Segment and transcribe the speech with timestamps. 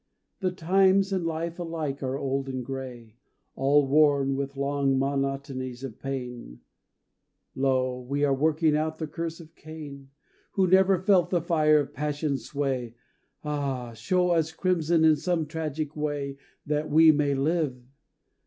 [0.39, 3.17] The times and life alike are old and grey,
[3.53, 6.61] All worn with long monotonies of pain.
[7.53, 10.09] Lo we are working out the curse of Cain,
[10.53, 12.95] Who never felt the fire of passion's sway.
[13.43, 17.79] Ah show us crimson in some tragic way That we may live!